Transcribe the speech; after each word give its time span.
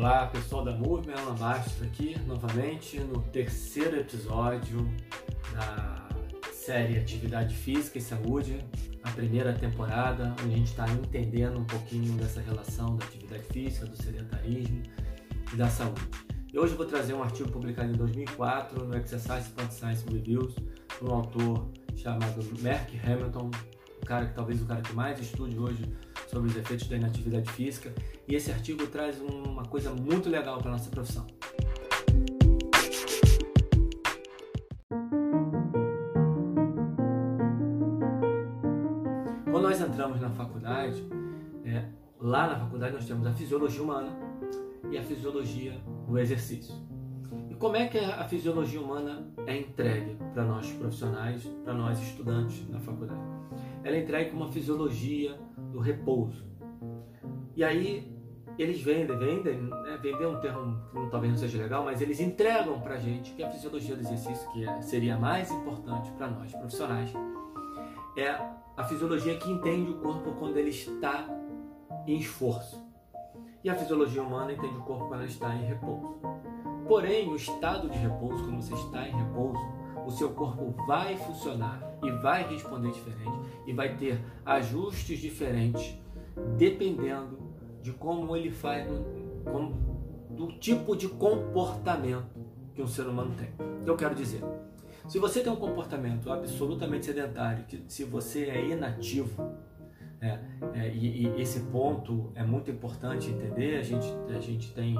Olá 0.00 0.28
pessoal 0.28 0.64
da 0.64 0.72
Movement, 0.72 1.12
Alan 1.14 1.34
Bastos 1.34 1.82
aqui 1.82 2.18
novamente 2.26 2.98
no 3.00 3.20
terceiro 3.20 4.00
episódio 4.00 4.78
da 5.52 6.08
série 6.54 6.98
Atividade 6.98 7.54
Física 7.54 7.98
e 7.98 8.00
Saúde, 8.00 8.64
a 9.02 9.10
primeira 9.10 9.52
temporada, 9.52 10.34
onde 10.42 10.54
a 10.54 10.56
gente 10.56 10.70
está 10.70 10.88
entendendo 10.88 11.58
um 11.58 11.66
pouquinho 11.66 12.14
dessa 12.14 12.40
relação 12.40 12.96
da 12.96 13.04
atividade 13.04 13.42
física, 13.52 13.84
do 13.84 14.02
sedentarismo 14.02 14.82
e 15.52 15.56
da 15.56 15.68
saúde. 15.68 16.08
E 16.50 16.58
hoje 16.58 16.72
eu 16.72 16.78
vou 16.78 16.86
trazer 16.86 17.12
um 17.12 17.22
artigo 17.22 17.50
publicado 17.52 17.92
em 17.92 17.96
2004 17.96 18.82
no 18.86 18.96
Exercise.science 18.96 20.06
Reviews, 20.10 20.54
por 20.98 21.10
um 21.10 21.14
autor 21.14 21.70
chamado 21.94 22.42
Mark 22.62 22.88
Hamilton, 23.04 23.50
o 24.02 24.06
cara 24.06 24.28
que 24.28 24.34
talvez 24.34 24.62
o 24.62 24.64
cara 24.64 24.80
que 24.80 24.94
mais 24.94 25.20
estude 25.20 25.58
hoje 25.58 25.84
sobre 26.30 26.48
os 26.48 26.56
efeitos 26.56 26.86
da 26.86 26.96
inatividade 26.96 27.50
física. 27.50 27.92
E 28.26 28.34
esse 28.34 28.52
artigo 28.52 28.86
traz 28.86 29.20
uma 29.20 29.64
coisa 29.64 29.92
muito 29.92 30.28
legal 30.28 30.58
para 30.58 30.70
nossa 30.70 30.88
profissão. 30.88 31.26
Quando 39.50 39.62
nós 39.64 39.80
entramos 39.80 40.20
na 40.20 40.30
faculdade, 40.30 41.04
é, 41.64 41.84
lá 42.20 42.46
na 42.46 42.56
faculdade 42.60 42.94
nós 42.94 43.04
temos 43.04 43.26
a 43.26 43.32
fisiologia 43.32 43.82
humana 43.82 44.16
e 44.90 44.96
a 44.96 45.02
fisiologia 45.02 45.80
do 46.06 46.16
exercício. 46.16 46.74
E 47.50 47.54
como 47.56 47.76
é 47.76 47.88
que 47.88 47.98
a 47.98 48.24
fisiologia 48.28 48.80
humana 48.80 49.26
é 49.46 49.58
entregue 49.58 50.16
para 50.32 50.44
nós 50.44 50.70
profissionais, 50.72 51.42
para 51.64 51.74
nós 51.74 52.00
estudantes 52.00 52.68
na 52.68 52.78
faculdade? 52.78 53.20
Ela 53.82 53.96
é 53.96 54.00
entregue 54.00 54.30
com 54.30 54.36
uma 54.36 54.52
fisiologia 54.52 55.38
do 55.72 55.80
repouso. 55.80 56.44
E 57.56 57.64
aí 57.64 58.10
eles 58.58 58.80
vendem, 58.82 59.16
vendem, 59.16 59.56
né? 59.58 59.98
vender 60.02 60.26
um 60.26 60.38
termo 60.40 60.78
que 60.90 61.10
talvez 61.10 61.32
não 61.32 61.38
seja 61.38 61.58
legal, 61.58 61.84
mas 61.84 62.00
eles 62.00 62.20
entregam 62.20 62.80
para 62.80 62.96
gente 62.98 63.32
que 63.32 63.42
a 63.42 63.50
fisiologia 63.50 63.94
do 63.96 64.02
exercício, 64.02 64.50
que 64.52 64.66
é, 64.66 64.82
seria 64.82 65.16
mais 65.16 65.50
importante 65.50 66.10
para 66.12 66.28
nós 66.28 66.52
profissionais, 66.52 67.10
é 68.16 68.28
a 68.76 68.84
fisiologia 68.84 69.36
que 69.38 69.50
entende 69.50 69.90
o 69.90 69.98
corpo 69.98 70.32
quando 70.32 70.56
ele 70.56 70.70
está 70.70 71.26
em 72.06 72.18
esforço. 72.18 72.84
E 73.62 73.70
a 73.70 73.74
fisiologia 73.74 74.22
humana 74.22 74.52
entende 74.52 74.76
o 74.76 74.82
corpo 74.82 75.06
quando 75.06 75.20
ele 75.20 75.30
está 75.30 75.54
em 75.54 75.64
repouso. 75.64 76.18
Porém, 76.90 77.28
o 77.28 77.36
estado 77.36 77.88
de 77.88 77.96
repouso, 77.96 78.42
quando 78.42 78.60
você 78.60 78.74
está 78.74 79.06
em 79.06 79.12
repouso, 79.12 79.60
o 80.04 80.10
seu 80.10 80.30
corpo 80.30 80.74
vai 80.88 81.16
funcionar 81.16 81.80
e 82.02 82.10
vai 82.10 82.42
responder 82.48 82.90
diferente 82.90 83.38
e 83.64 83.72
vai 83.72 83.96
ter 83.96 84.20
ajustes 84.44 85.20
diferentes 85.20 85.96
dependendo 86.58 87.38
de 87.80 87.92
como 87.92 88.34
ele 88.34 88.50
faz, 88.50 88.88
como, 89.44 90.26
do 90.30 90.48
tipo 90.58 90.96
de 90.96 91.06
comportamento 91.06 92.44
que 92.74 92.82
um 92.82 92.88
ser 92.88 93.06
humano 93.06 93.36
tem. 93.38 93.50
Eu 93.86 93.96
quero 93.96 94.16
dizer? 94.16 94.42
Se 95.06 95.20
você 95.20 95.44
tem 95.44 95.52
um 95.52 95.56
comportamento 95.56 96.32
absolutamente 96.32 97.06
sedentário, 97.06 97.66
que 97.66 97.84
se 97.86 98.02
você 98.02 98.46
é 98.46 98.66
inativo, 98.66 99.48
é, 100.20 100.40
é, 100.74 100.88
e, 100.92 101.28
e, 101.28 101.40
esse 101.40 101.60
ponto 101.60 102.32
é 102.34 102.42
muito 102.42 102.68
importante 102.68 103.30
entender, 103.30 103.78
a 103.78 103.82
gente, 103.84 104.08
a 104.36 104.40
gente 104.40 104.74
tem 104.74 104.96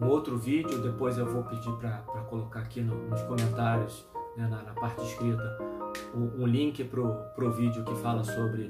um 0.00 0.06
outro 0.08 0.36
vídeo, 0.36 0.78
depois 0.78 1.18
eu 1.18 1.26
vou 1.26 1.42
pedir 1.44 1.72
para 1.76 1.98
colocar 2.28 2.60
aqui 2.60 2.80
no, 2.80 2.94
nos 3.08 3.22
comentários, 3.22 4.06
né, 4.36 4.48
na, 4.48 4.62
na, 4.62 4.72
parte 4.72 5.02
escrita, 5.02 5.58
um, 6.14 6.42
um 6.42 6.46
link 6.46 6.82
para 6.84 7.00
o 7.00 7.50
vídeo 7.52 7.84
que 7.84 7.94
fala 7.96 8.24
sobre 8.24 8.68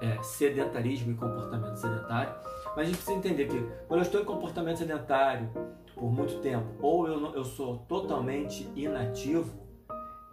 é, 0.00 0.22
sedentarismo 0.22 1.12
e 1.12 1.14
comportamento 1.14 1.76
sedentário. 1.76 2.34
Mas 2.76 2.78
a 2.78 2.84
gente 2.84 2.96
precisa 2.96 3.16
entender 3.16 3.46
que 3.46 3.58
quando 3.88 4.00
eu 4.00 4.04
estou 4.04 4.20
em 4.20 4.24
comportamento 4.24 4.78
sedentário 4.78 5.48
por 5.94 6.10
muito 6.12 6.40
tempo, 6.40 6.66
ou 6.80 7.08
eu, 7.08 7.34
eu 7.34 7.44
sou 7.44 7.78
totalmente 7.88 8.70
inativo, 8.76 9.58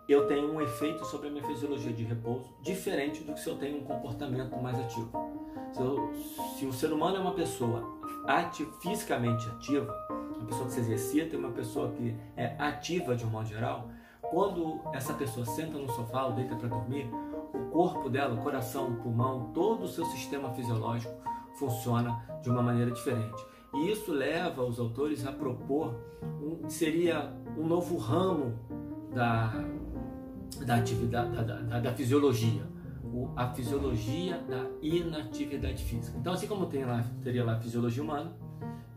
eu 0.07 0.25
tenho 0.28 0.53
um 0.53 0.62
efeito 0.62 1.06
sobre 1.06 1.28
a 1.28 1.31
minha 1.31 1.44
fisiologia 1.44 1.91
de 1.91 2.03
repouso 2.03 2.53
diferente 2.62 3.23
do 3.23 3.34
que 3.34 3.40
se 3.40 3.50
eu 3.50 3.57
tenho 3.57 3.79
um 3.79 3.84
comportamento 3.84 4.56
mais 4.57 4.79
ativo. 4.79 5.12
Se, 5.73 5.81
eu, 5.81 6.13
se 6.57 6.66
o 6.66 6.72
ser 6.72 6.94
humano 6.94 7.18
é 7.18 7.19
uma 7.19 7.34
pessoa 7.34 7.84
ati, 8.25 8.66
fisicamente 8.81 9.47
ativa, 9.50 9.94
uma 10.38 10.46
pessoa 10.46 10.66
que 10.66 10.74
se 10.74 10.80
exercita 10.80 11.36
e 11.36 11.40
uma 11.40 11.52
pessoa 11.52 11.92
que 11.92 12.16
é 12.36 12.56
ativa 12.58 13.16
de 13.16 13.25
um 13.25 13.30
modo 13.30 13.48
geral, 13.48 13.90
quando 14.22 14.81
essa 14.94 15.14
pessoa 15.14 15.46
senta 15.46 15.78
no 15.78 15.90
sofá 15.90 16.25
ou 16.25 16.34
deita 16.34 16.56
para 16.56 16.68
dormir, 16.68 17.09
o 17.53 17.70
corpo 17.72 18.09
dela, 18.09 18.34
o 18.34 18.44
coração, 18.44 18.90
o 18.90 18.96
pulmão, 18.96 19.52
todo 19.53 19.84
o 19.84 19.88
seu 19.88 20.06
sistema 20.06 20.52
fisiológico 20.52 21.14
funciona 21.58 22.22
de 22.42 22.50
uma 22.50 22.62
maneira 22.62 22.92
diferente. 22.92 23.46
E 23.74 23.92
isso 23.92 24.12
leva 24.12 24.64
os 24.64 24.80
autores 24.80 25.26
a 25.26 25.31
propor 25.31 25.96
um, 26.42 26.70
seria 26.70 27.34
um 27.58 27.68
novo 27.68 27.97
ramo 27.97 28.53
da, 29.14 29.64
da 30.66 30.76
atividade 30.76 31.31
da, 31.31 31.44
da, 31.44 31.80
da 31.80 31.94
fisiologia, 31.94 32.64
a 33.36 33.47
fisiologia 33.47 34.38
da 34.40 34.66
inatividade 34.81 35.84
física. 35.84 36.18
Então, 36.18 36.34
assim 36.34 36.47
como 36.47 36.66
tem 36.68 36.86
lá, 36.86 37.03
teria 37.24 37.44
lá 37.44 37.53
a 37.53 37.59
fisiologia 37.59 38.03
humana, 38.03 38.36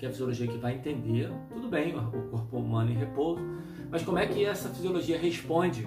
que 0.00 0.06
é 0.06 0.08
a 0.08 0.12
fisiologia 0.12 0.46
que 0.46 0.56
vai 0.56 0.76
entender, 0.76 1.30
tudo 1.52 1.68
bem, 1.68 1.94
o 1.94 2.30
corpo 2.30 2.56
humano 2.56 2.90
em 2.90 2.94
repouso, 2.94 3.42
mas 3.90 4.02
como 4.02 4.18
é 4.18 4.26
que 4.26 4.46
essa 4.46 4.70
fisiologia 4.70 5.18
responde 5.18 5.86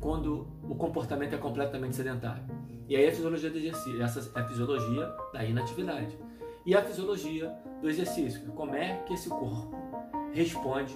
quando 0.00 0.48
o 0.64 0.74
comportamento 0.74 1.36
é 1.36 1.38
completamente 1.38 1.94
sedentário? 1.94 2.42
E 2.88 2.96
aí 2.96 3.06
a 3.06 3.12
fisiologia 3.12 3.50
do 3.50 3.56
exercício, 3.56 4.02
essa 4.02 4.32
é 4.36 4.40
a 4.40 4.44
fisiologia 4.48 5.08
da 5.32 5.44
inatividade. 5.44 6.18
E 6.66 6.74
a 6.74 6.82
fisiologia 6.82 7.54
do 7.80 7.88
exercício, 7.88 8.42
como 8.56 8.74
é 8.74 9.04
que 9.06 9.14
esse 9.14 9.28
corpo 9.28 9.72
responde 10.32 10.92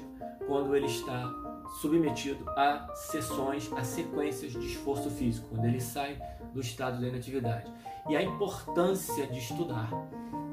quando 0.48 0.74
ele 0.74 0.86
está 0.86 1.32
submetido 1.80 2.44
a 2.50 2.88
sessões, 2.92 3.70
a 3.74 3.84
sequências 3.84 4.50
de 4.50 4.66
esforço 4.66 5.08
físico, 5.10 5.46
quando 5.50 5.64
ele 5.64 5.80
sai 5.80 6.20
do 6.52 6.60
estado 6.60 7.00
da 7.00 7.06
inatividade. 7.06 7.72
E 8.08 8.16
a 8.16 8.22
importância 8.22 9.28
de 9.28 9.38
estudar 9.38 9.90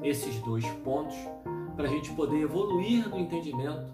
esses 0.04 0.38
dois 0.40 0.64
pontos 0.84 1.16
para 1.76 1.86
a 1.86 1.90
gente 1.90 2.10
poder 2.12 2.40
evoluir 2.40 3.08
no 3.08 3.18
entendimento 3.18 3.92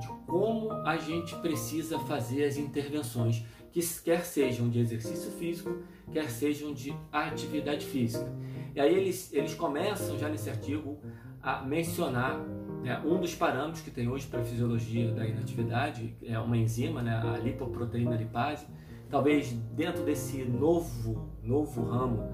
de 0.00 0.08
como 0.26 0.72
a 0.72 0.96
gente 0.96 1.36
precisa 1.36 1.98
fazer 2.00 2.44
as 2.44 2.56
intervenções, 2.56 3.44
que 3.70 3.80
quer 4.02 4.24
sejam 4.24 4.68
de 4.68 4.80
exercício 4.80 5.30
físico, 5.32 5.82
quer 6.10 6.30
sejam 6.30 6.72
de 6.72 6.94
atividade 7.12 7.84
física. 7.84 8.32
E 8.74 8.80
aí 8.80 8.94
eles, 8.94 9.32
eles 9.32 9.54
começam 9.54 10.18
já 10.18 10.28
nesse 10.28 10.48
artigo 10.48 10.98
a 11.42 11.62
mencionar 11.62 12.38
né, 12.82 13.00
um 13.04 13.20
dos 13.20 13.34
parâmetros 13.34 13.82
que 13.82 13.90
tem 13.90 14.08
hoje 14.08 14.26
para 14.26 14.40
a 14.40 14.44
fisiologia 14.44 15.12
da 15.12 15.26
inatividade, 15.26 16.16
é 16.22 16.38
uma 16.38 16.56
enzima, 16.56 17.02
né, 17.02 17.16
a 17.16 17.38
lipoproteína 17.38 18.16
lipase. 18.16 18.66
Talvez 19.10 19.52
dentro 19.72 20.04
desse 20.04 20.44
novo, 20.44 21.30
novo 21.42 21.82
ramo 21.82 22.28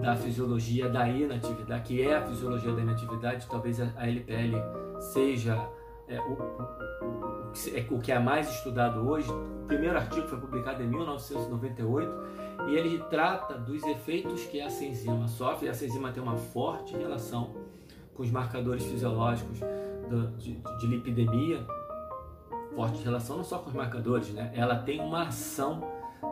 da 0.00 0.16
fisiologia 0.16 0.88
da 0.88 1.08
inatividade, 1.08 1.84
que 1.84 2.02
é 2.02 2.16
a 2.16 2.26
fisiologia 2.26 2.72
da 2.72 2.82
inatividade, 2.82 3.46
talvez 3.48 3.80
a 3.80 4.06
LPL 4.06 4.56
seja 4.98 5.68
é, 6.08 6.18
o, 6.20 6.36
é, 7.74 7.86
o 7.90 8.00
que 8.00 8.10
é 8.10 8.18
mais 8.18 8.50
estudado 8.50 9.08
hoje. 9.08 9.30
O 9.30 9.66
primeiro 9.66 9.96
artigo 9.96 10.26
foi 10.26 10.38
publicado 10.38 10.82
em 10.82 10.86
1998 10.86 12.12
e 12.68 12.76
ele 12.76 12.98
trata 13.10 13.54
dos 13.54 13.84
efeitos 13.84 14.44
que 14.44 14.60
essa 14.60 14.84
enzima 14.84 15.28
sofre. 15.28 15.68
Essa 15.68 15.84
enzima 15.84 16.10
tem 16.10 16.22
uma 16.22 16.36
forte 16.36 16.96
relação 16.96 17.54
com 18.14 18.22
os 18.22 18.30
marcadores 18.30 18.84
fisiológicos 18.84 19.60
do, 20.08 20.28
de, 20.38 20.54
de 20.54 20.86
lipidemia, 20.86 21.64
forte 22.74 23.02
relação 23.02 23.36
não 23.36 23.44
só 23.44 23.58
com 23.58 23.68
os 23.68 23.74
marcadores, 23.74 24.28
né? 24.30 24.52
ela 24.54 24.76
tem 24.76 25.00
uma 25.00 25.28
ação 25.28 25.82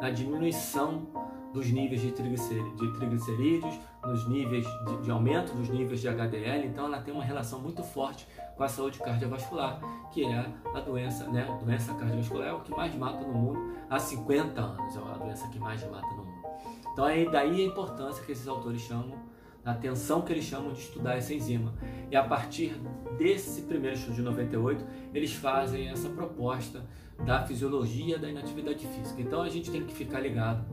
na 0.00 0.11
diminuição 0.11 1.06
dos 1.53 1.71
níveis 1.71 2.00
de, 2.00 2.11
de 2.11 2.93
triglicerídeos, 2.99 3.78
nos 4.05 4.28
níveis 4.28 4.67
de, 4.87 5.03
de, 5.03 5.11
aumento 5.11 5.55
dos 5.55 5.69
níveis 5.69 6.00
de 6.00 6.08
HDL, 6.08 6.67
então 6.67 6.87
ela 6.87 7.00
tem 7.00 7.14
uma 7.14 7.23
relação 7.23 7.61
muito 7.61 7.82
forte 7.85 8.26
com 8.56 8.64
a 8.64 8.69
saúde 8.69 8.99
cardiovascular, 8.99 9.81
que 10.12 10.25
é 10.25 10.53
a 10.75 10.81
doença, 10.81 11.29
né? 11.29 11.47
A 11.49 11.55
doença 11.64 11.94
cardiovascular 11.94 12.49
é 12.49 12.53
o 12.53 12.61
que 12.61 12.73
mais 12.73 12.93
mata 12.97 13.25
no 13.25 13.32
mundo 13.32 13.73
há 13.88 13.99
50 14.00 14.61
anos, 14.61 14.97
é 14.97 14.99
a 14.99 15.17
doença 15.17 15.49
que 15.49 15.58
mais 15.61 15.88
mata 15.88 16.08
no 16.08 16.25
mundo. 16.25 16.44
Então 16.93 17.05
aí 17.05 17.31
daí 17.31 17.62
a 17.62 17.67
importância 17.67 18.25
que 18.25 18.32
esses 18.32 18.49
autores 18.49 18.81
chamam, 18.81 19.17
a 19.64 19.72
atenção 19.72 20.22
que 20.22 20.32
eles 20.32 20.44
chamam 20.44 20.72
de 20.72 20.81
estudar 20.81 21.16
essa 21.16 21.32
enzima. 21.32 21.72
E 22.11 22.16
a 22.16 22.22
partir 22.22 22.75
desse 23.16 23.62
primeiro 23.62 23.96
estudo 23.96 24.14
de 24.14 24.22
98, 24.22 24.84
eles 25.14 25.32
fazem 25.32 25.88
essa 25.88 26.08
proposta 26.08 26.84
da 27.25 27.46
fisiologia 27.46 28.19
da 28.19 28.28
inatividade 28.28 28.87
física. 28.87 29.20
Então 29.20 29.43
a 29.43 29.49
gente 29.49 29.70
tem 29.70 29.84
que 29.84 29.94
ficar 29.94 30.20
ligado 30.20 30.64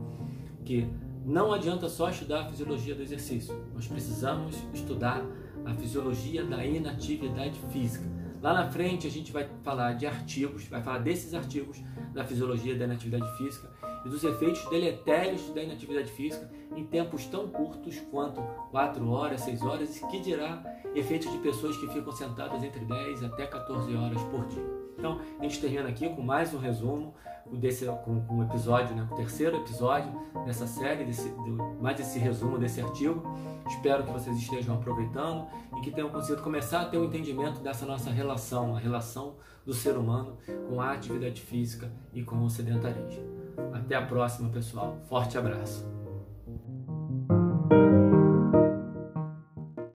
que 0.64 0.86
não 1.24 1.52
adianta 1.52 1.88
só 1.88 2.10
estudar 2.10 2.42
a 2.42 2.44
fisiologia 2.46 2.94
do 2.94 3.02
exercício, 3.02 3.54
nós 3.74 3.86
precisamos 3.86 4.56
estudar 4.74 5.24
a 5.64 5.72
fisiologia 5.74 6.44
da 6.44 6.64
inatividade 6.64 7.58
física. 7.72 8.04
Lá 8.42 8.52
na 8.52 8.68
frente 8.68 9.06
a 9.06 9.10
gente 9.10 9.30
vai 9.30 9.48
falar 9.62 9.92
de 9.92 10.04
artigos, 10.04 10.66
vai 10.66 10.82
falar 10.82 10.98
desses 10.98 11.32
artigos 11.32 11.80
da 12.12 12.24
fisiologia 12.24 12.76
da 12.76 12.84
inatividade 12.84 13.36
física 13.38 13.70
e 14.04 14.08
dos 14.08 14.24
efeitos 14.24 14.64
deletérios 14.68 15.48
da 15.50 15.62
inatividade 15.62 16.10
física 16.12 16.50
em 16.76 16.84
tempos 16.84 17.26
tão 17.26 17.48
curtos 17.48 18.00
quanto 18.10 18.40
4 18.70 19.08
horas, 19.10 19.42
6 19.42 19.62
horas, 19.62 19.96
e 19.96 20.06
que 20.08 20.20
dirá 20.20 20.62
efeitos 20.94 21.30
de 21.30 21.38
pessoas 21.38 21.76
que 21.76 21.86
ficam 21.88 22.12
sentadas 22.12 22.62
entre 22.62 22.84
10 22.84 23.24
até 23.24 23.46
14 23.46 23.94
horas 23.94 24.22
por 24.24 24.46
dia. 24.46 24.64
Então, 24.98 25.20
a 25.38 25.42
gente 25.42 25.60
termina 25.60 25.88
aqui 25.88 26.08
com 26.08 26.22
mais 26.22 26.54
um 26.54 26.58
resumo 26.58 27.14
desse, 27.52 27.86
com, 28.04 28.20
com 28.22 28.42
episódio, 28.42 28.94
né, 28.94 29.06
o 29.10 29.14
terceiro 29.14 29.56
episódio 29.58 30.12
dessa 30.44 30.66
série, 30.66 31.04
desse, 31.04 31.32
mais 31.80 31.98
esse 32.00 32.18
resumo 32.18 32.58
desse 32.58 32.80
artigo. 32.80 33.22
Espero 33.66 34.04
que 34.04 34.12
vocês 34.12 34.36
estejam 34.36 34.74
aproveitando 34.74 35.46
e 35.76 35.80
que 35.80 35.90
tenham 35.90 36.10
conseguido 36.10 36.42
começar 36.42 36.82
a 36.82 36.84
ter 36.84 36.98
o 36.98 37.02
um 37.02 37.04
entendimento 37.04 37.60
dessa 37.60 37.86
nossa 37.86 38.10
relação, 38.10 38.76
a 38.76 38.78
relação 38.78 39.36
do 39.64 39.72
ser 39.72 39.96
humano 39.96 40.36
com 40.68 40.80
a 40.80 40.92
atividade 40.92 41.40
física 41.40 41.90
e 42.12 42.22
com 42.22 42.42
o 42.44 42.50
sedentarismo. 42.50 43.24
Até 43.72 43.94
a 43.94 44.02
próxima, 44.02 44.48
pessoal. 44.48 44.98
Forte 45.08 45.38
abraço. 45.38 46.01